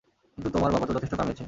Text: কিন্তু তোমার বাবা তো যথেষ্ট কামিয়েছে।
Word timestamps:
কিন্তু 0.35 0.49
তোমার 0.55 0.69
বাবা 0.73 0.85
তো 0.87 0.91
যথেষ্ট 0.95 1.13
কামিয়েছে। 1.19 1.39